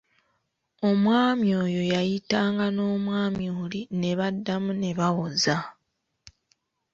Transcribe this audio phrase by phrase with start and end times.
[0.89, 2.65] Omwami oyo yayitanga
[2.95, 5.57] omwami oli ne baddamu ne bawoza.